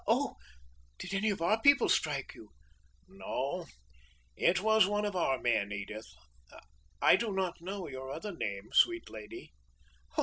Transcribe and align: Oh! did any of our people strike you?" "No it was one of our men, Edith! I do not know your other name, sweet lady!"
Oh! 0.07 0.37
did 0.97 1.13
any 1.13 1.29
of 1.29 1.43
our 1.43 1.61
people 1.61 1.87
strike 1.87 2.33
you?" 2.33 2.49
"No 3.07 3.67
it 4.35 4.59
was 4.59 4.87
one 4.87 5.05
of 5.05 5.15
our 5.15 5.39
men, 5.39 5.71
Edith! 5.71 6.07
I 6.99 7.15
do 7.15 7.31
not 7.31 7.61
know 7.61 7.87
your 7.87 8.09
other 8.09 8.31
name, 8.31 8.69
sweet 8.73 9.11
lady!" 9.11 9.51